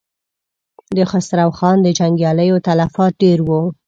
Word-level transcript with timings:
د 0.95 0.97
خسرو 1.11 1.49
خان 1.57 1.77
د 1.83 1.87
جنګياليو 1.99 2.63
تلفات 2.67 3.13
ډېر 3.23 3.39
و. 3.47 3.49